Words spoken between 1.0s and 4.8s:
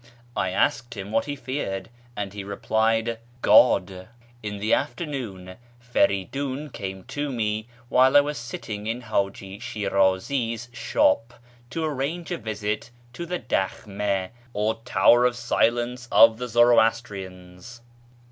what he feared, and he replied," God." In the